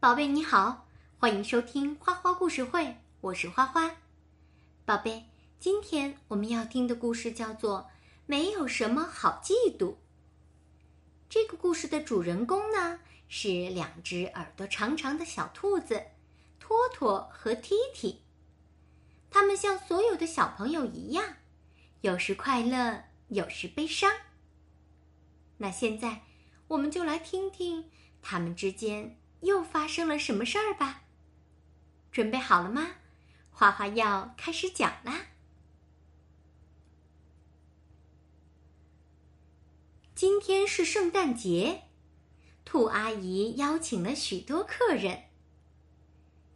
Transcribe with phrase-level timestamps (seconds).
[0.00, 0.86] 宝贝你好，
[1.18, 3.96] 欢迎收听花花故事会，我是花花。
[4.84, 5.24] 宝贝，
[5.58, 7.80] 今天我们要听的故事叫做
[8.24, 9.86] 《没有什么好嫉妒》。
[11.28, 16.00] 这个故事的主人公呢是两只耳朵长长的小兔子，
[16.60, 18.22] 托托和踢踢。
[19.32, 21.24] 他们像所有的小朋友一样，
[22.02, 24.12] 有时快乐，有时悲伤。
[25.56, 26.22] 那现在，
[26.68, 27.90] 我们就来听听
[28.22, 29.18] 他们之间。
[29.40, 31.02] 又发生了什么事儿吧？
[32.10, 32.96] 准备好了吗？
[33.50, 35.26] 花花要开始讲啦。
[40.14, 41.84] 今天是圣诞节，
[42.64, 45.24] 兔阿姨邀请了许多客人。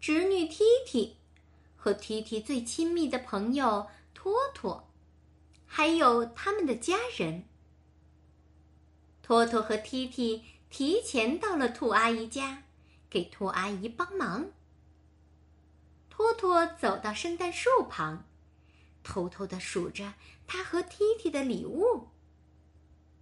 [0.00, 1.16] 侄女踢踢
[1.76, 4.88] 和踢踢最亲密的朋友托托，
[5.64, 7.44] 还有他们的家人。
[9.22, 12.64] 托托和踢踢提前到了兔阿姨家。
[13.12, 14.50] 给兔阿姨帮忙。
[16.08, 18.24] 托托走到圣诞树旁，
[19.02, 20.14] 偷偷的数着
[20.46, 22.08] 他和踢踢的礼物。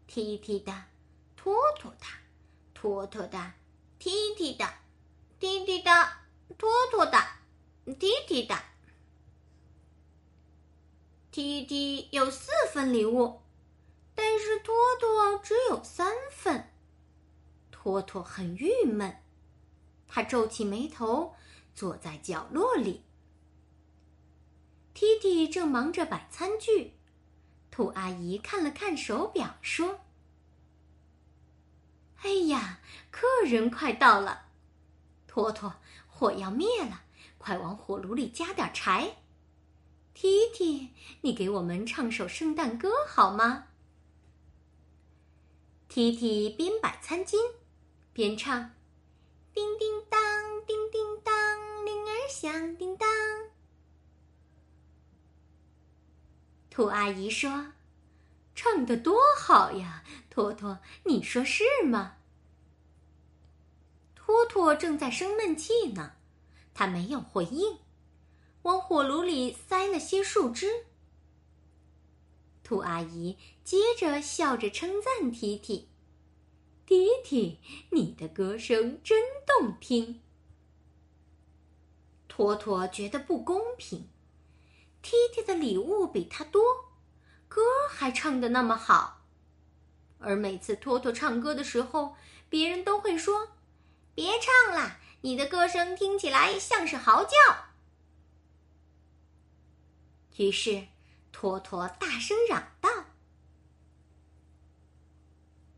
[0.06, 0.84] 踢踢的，
[1.34, 2.06] 托托的，
[2.72, 3.54] 托托的，
[3.98, 4.64] 踢踢的，
[5.40, 5.90] 踢踢的，
[6.56, 7.18] 托托的，
[7.98, 8.56] 踢踢的。
[11.32, 13.40] 踢踢有四份礼物，
[14.14, 16.72] 但是托托只有三份。
[17.72, 19.16] 托托很郁闷。
[20.12, 21.36] 他皱起眉头，
[21.72, 23.04] 坐在角落里。
[24.92, 26.94] 踢踢正忙着摆餐具，
[27.70, 30.00] 兔阿姨看了看手表，说
[32.22, 32.80] ：“哎呀，
[33.12, 34.46] 客人快到了，
[35.28, 35.76] 托托，
[36.08, 37.02] 火要灭了，
[37.38, 39.16] 快往火炉里加点柴。
[40.12, 43.68] 踢踢，你给我们唱首圣诞歌好吗？”
[45.88, 47.36] 踢踢边摆餐巾，
[48.12, 48.72] 边唱。
[49.52, 50.20] 叮叮当，
[50.66, 53.08] 叮叮当，铃儿响叮当。
[56.70, 57.72] 兔阿姨说
[58.54, 62.16] ：“唱的多好呀，托托，你说是吗？”
[64.14, 66.12] 托托正在生闷气呢，
[66.72, 67.78] 他没有回应，
[68.62, 70.86] 往火炉里塞了些树枝。
[72.62, 75.89] 兔阿姨接着笑着称赞提提。
[76.90, 77.60] 提提，
[77.92, 80.20] 你的歌声真动听。
[82.26, 84.08] 托托觉得不公平，
[85.00, 86.90] 提提的礼物比他多，
[87.46, 89.24] 歌还唱的那么好，
[90.18, 92.16] 而每次托托唱歌的时候，
[92.48, 93.52] 别人都会说
[94.16, 97.30] ：“别唱了，你的歌声听起来像是嚎叫。”
[100.38, 100.88] 于是，
[101.30, 102.90] 托托大声嚷道。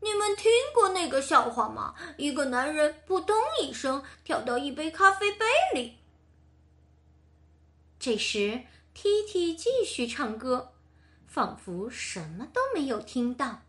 [0.01, 1.95] 你们听过那个笑话吗？
[2.17, 5.99] 一个男人扑通一声跳到一杯咖啡杯里。
[7.97, 10.73] 这时，踢踢继续唱歌，
[11.25, 13.61] 仿佛什么都没有听到。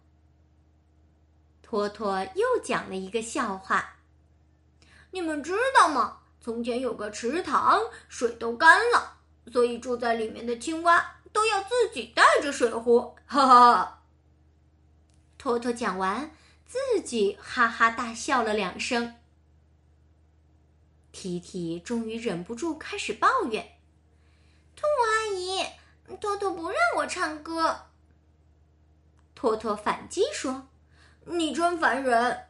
[1.62, 3.98] 托托又讲了一个笑话：
[5.12, 6.22] 你们知道吗？
[6.41, 9.18] 从前有个池塘，水都干了，
[9.52, 13.14] 所以住在里面的青蛙都要自己带着水壶。
[13.26, 14.02] 哈哈。
[15.38, 16.32] 托托讲完，
[16.66, 19.14] 自己哈哈大笑了两声。
[21.12, 23.76] 提提终于忍不住开始抱怨
[24.74, 25.64] ：“兔阿姨，
[26.20, 27.86] 托托不让我唱歌。”
[29.36, 30.66] 托托反击说
[31.26, 32.47] ：“你真烦人。”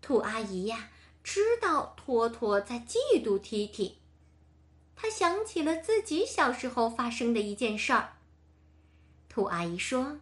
[0.00, 0.90] 兔阿姨呀，
[1.22, 3.98] 知道托托在嫉妒提提，
[4.96, 8.14] 她想起了自己小时候发生的一件事儿。
[9.28, 10.20] 兔阿姨说。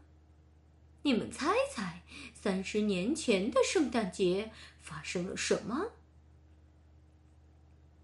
[1.02, 2.02] 你们猜猜，
[2.34, 5.92] 三十年前的圣诞节发生了什么？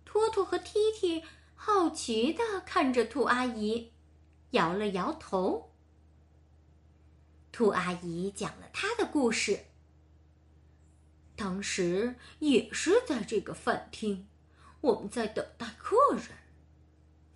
[0.04, 1.22] 托托和踢踢
[1.54, 3.92] 好奇的看着兔阿姨，
[4.52, 5.72] 摇了摇头。
[7.52, 9.66] 兔阿姨讲了她的故事。
[11.36, 14.26] 当时也是在这个饭厅，
[14.80, 16.28] 我们在等待客人。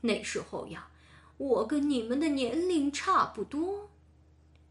[0.00, 0.90] 那时候呀，
[1.36, 3.89] 我跟你们的年龄差不多。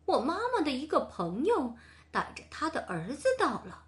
[0.10, 1.76] 我妈妈的一个朋友
[2.10, 3.86] 带着他的儿子到了。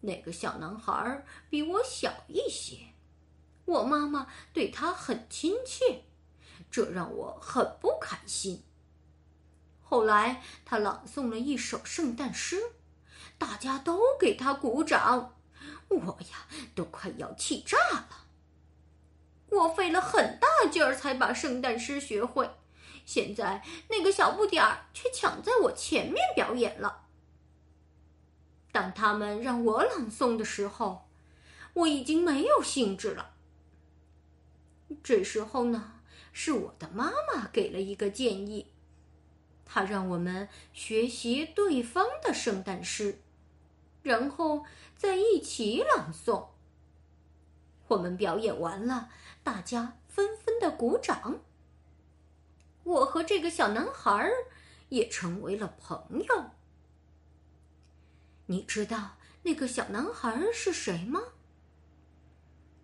[0.00, 2.94] 那个小男孩比我小一些，
[3.66, 6.04] 我妈妈对他很亲切，
[6.70, 8.64] 这让我很不开心。
[9.82, 12.72] 后来他朗诵了一首圣诞诗，
[13.36, 15.36] 大家都给他鼓掌，
[15.88, 18.08] 我呀都快要气炸了。
[19.50, 22.50] 我费了很大劲儿才把圣诞诗学会。
[23.04, 27.06] 现在那个小不点儿却抢在我前面表演了。
[28.70, 31.08] 当他们让我朗诵的时候，
[31.74, 33.34] 我已经没有兴致了。
[35.02, 36.00] 这时候呢，
[36.32, 38.72] 是我的妈妈给了一个建议，
[39.64, 43.20] 她让我们学习对方的圣诞诗，
[44.02, 44.64] 然后
[44.96, 46.48] 再一起朗诵。
[47.88, 49.10] 我们表演完了，
[49.42, 51.40] 大家纷纷的鼓掌。
[52.92, 54.30] 我和这个小男孩
[54.90, 56.50] 也成为了朋友。
[58.46, 61.20] 你知道那个小男孩是谁吗？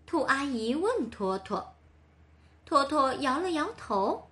[0.07, 1.75] 兔阿姨问托托。
[2.65, 4.31] 托托摇了摇头。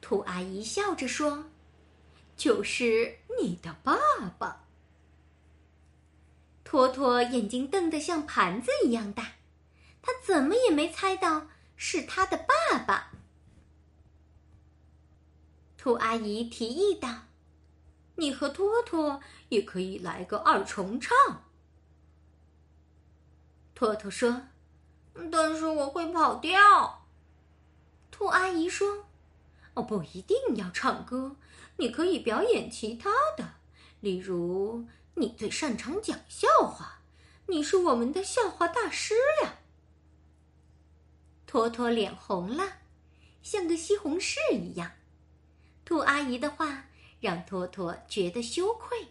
[0.00, 1.44] 兔阿姨笑着说
[2.36, 3.96] ：“就是你的爸
[4.38, 4.64] 爸。”
[6.64, 9.34] 托托眼睛瞪得像盘子一样大，
[10.02, 13.12] 他怎么也没猜到是他的爸爸。
[15.84, 17.10] 兔阿姨提议道
[18.16, 19.20] ：“你和托托
[19.50, 21.14] 也可以来个二重唱。”
[23.76, 24.46] 托托说
[25.30, 27.06] ：“但是我会跑调。”
[28.10, 29.04] 兔阿姨说
[29.76, 31.36] ：“哦，不一定要唱歌，
[31.76, 33.56] 你可以表演其他的，
[34.00, 37.02] 例如你最擅长讲笑话，
[37.48, 39.56] 你是我们的笑话大师呀。”
[41.46, 42.78] 托托脸红了，
[43.42, 44.90] 像个西红柿一样。
[45.84, 46.86] 兔阿姨的话
[47.20, 49.08] 让托托觉得羞愧，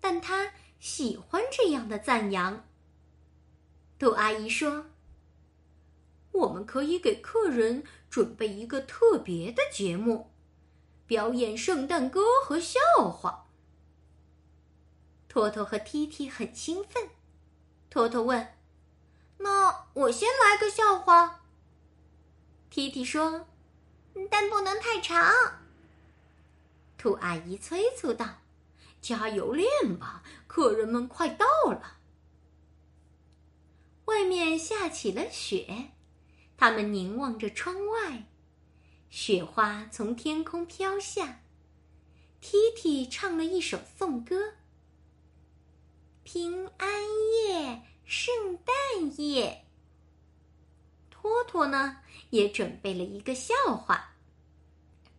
[0.00, 2.66] 但他喜欢这样的赞扬。
[3.98, 4.86] 兔阿姨说。
[6.32, 10.30] 我们可以给客人准备一个特别的节目，
[11.04, 12.78] 表演圣诞歌和笑
[13.12, 13.48] 话。
[15.28, 17.10] 托托和踢踢很兴奋。
[17.90, 18.54] 托托问
[19.38, 21.42] ：“那我先来个笑话。”
[22.70, 23.48] 踢踢说
[24.30, 25.32] ：“但不能太长。”
[26.96, 28.38] 兔阿姨催促道
[29.00, 29.68] ：“加油练
[29.98, 31.98] 吧，客人们快到了。”
[34.06, 35.92] 外面下起了雪。
[36.56, 38.26] 他们凝望着窗外，
[39.08, 41.40] 雪花从天空飘下。
[42.42, 44.54] 踢踢唱了一首颂歌
[46.22, 47.02] ：“平安
[47.48, 49.64] 夜，圣诞夜。”
[51.10, 54.12] 托托呢，也准备了一个笑话。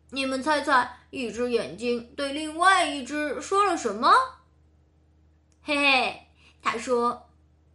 [0.09, 4.11] 你们猜猜，一只眼睛对另外一只说了什么？
[5.63, 6.27] 嘿嘿，
[6.61, 7.29] 他说：“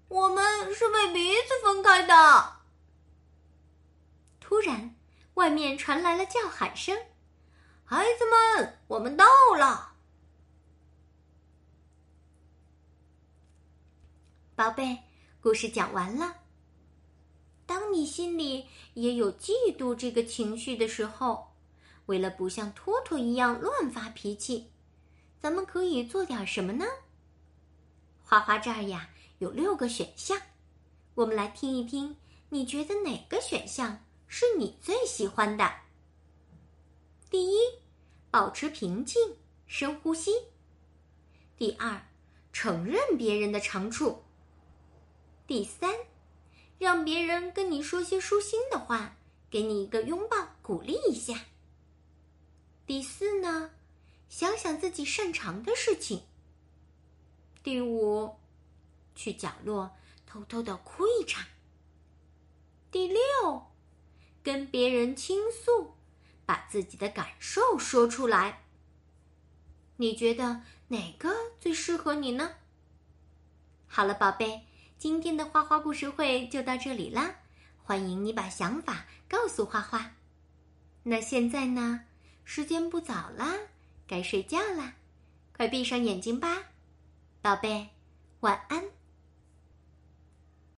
[0.09, 2.57] 我们是被鼻子分开的。”
[4.39, 4.95] 突然，
[5.35, 6.95] 外面传来了叫喊声
[7.85, 8.25] ：“孩子
[8.59, 9.25] 们，我们到
[9.57, 9.95] 了！”
[14.55, 14.99] 宝贝，
[15.41, 16.35] 故事讲完了。
[17.67, 21.49] 当你心里也有嫉妒这个情绪的时候，
[22.07, 24.71] 为了不像托托一样乱发脾气，
[25.41, 26.85] 咱们可以做点什么呢？
[28.25, 30.41] 花花这儿呀有六个选项，
[31.15, 32.17] 我们来听一听，
[32.49, 34.03] 你觉得哪个选项？
[34.29, 35.73] 是你最喜欢的。
[37.31, 37.59] 第一，
[38.31, 39.37] 保持平静，
[39.67, 40.33] 深呼吸。
[41.57, 42.09] 第二，
[42.53, 44.25] 承认别人的长处。
[45.47, 45.95] 第三，
[46.79, 49.17] 让别人跟你说些舒心的话，
[49.51, 51.47] 给你一个拥抱，鼓励一下。
[52.87, 53.71] 第四呢，
[54.29, 56.25] 想想自己擅长的事情。
[57.63, 58.37] 第五，
[59.15, 59.97] 去角落
[60.27, 61.45] 偷偷的哭一场。
[62.91, 63.21] 第六。
[64.43, 65.97] 跟别人倾诉，
[66.45, 68.63] 把自己的感受说出来。
[69.97, 72.53] 你觉得哪个最适合你呢？
[73.89, 74.65] 好了，宝贝，
[74.99, 77.35] 今天的花花故事会就到这里啦。
[77.85, 80.13] 欢迎你把想法告诉花花。
[81.03, 82.01] 那现在呢？
[82.45, 83.55] 时间不早啦，
[84.07, 84.95] 该睡觉啦，
[85.55, 86.65] 快闭上眼睛吧，
[87.43, 87.89] 宝贝，
[88.41, 88.96] 晚安。